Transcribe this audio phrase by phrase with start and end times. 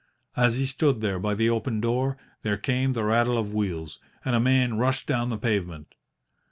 [0.35, 4.35] As he stood there by the open door, there came the rattle of wheels, and
[4.35, 5.93] a man rushed down the pavement.